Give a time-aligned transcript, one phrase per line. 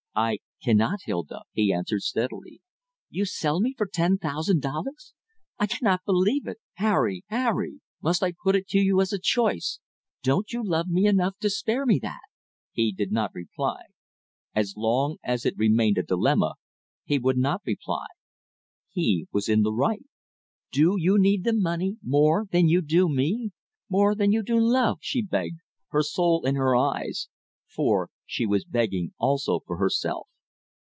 [0.13, 2.59] "I cannot, Hilda," he answered steadily.
[3.09, 5.13] "You sell me for ten thousand dollars!
[5.57, 6.57] I cannot believe it!
[6.73, 7.23] Harry!
[7.27, 7.79] Harry!
[8.01, 9.79] Must I put it to you as a choice?
[10.21, 12.19] Don't you love me enough to spare me that?"
[12.73, 13.83] He did not reply.
[14.53, 16.55] As long as it remained a dilemma,
[17.05, 18.07] he would not reply.
[18.89, 20.03] He was in the right.
[20.73, 23.51] "Do you need the money more than you do me?
[23.87, 25.59] more than you do love?" she begged,
[25.91, 27.29] her soul in her eyes;
[27.65, 30.27] for she was begging also for herself.